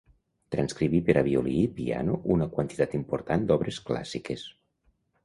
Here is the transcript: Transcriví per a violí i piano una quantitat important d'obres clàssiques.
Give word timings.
Transcriví 0.53 1.01
per 1.09 1.15
a 1.19 1.23
violí 1.27 1.53
i 1.65 1.67
piano 1.75 2.15
una 2.37 2.47
quantitat 2.55 2.97
important 3.01 3.47
d'obres 3.53 3.79
clàssiques. 3.91 4.49